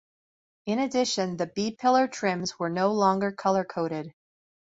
In 0.65 0.79
addition, 0.79 1.37
the 1.37 1.45
B-pillar 1.45 2.07
trims 2.07 2.57
were 2.57 2.71
no 2.71 2.91
longer 2.93 3.31
colour-coded. 3.31 4.15